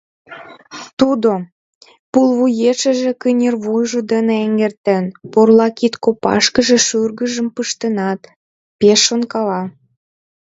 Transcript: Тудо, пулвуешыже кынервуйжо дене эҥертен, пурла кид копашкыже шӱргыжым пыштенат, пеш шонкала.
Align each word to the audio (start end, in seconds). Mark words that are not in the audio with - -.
Тудо, 0.99 1.29
пулвуешыже 2.11 3.11
кынервуйжо 3.21 3.99
дене 4.11 4.35
эҥертен, 4.45 5.03
пурла 5.31 5.67
кид 5.77 5.93
копашкыже 6.03 6.77
шӱргыжым 6.87 7.47
пыштенат, 7.55 8.21
пеш 8.79 8.99
шонкала. 9.07 9.61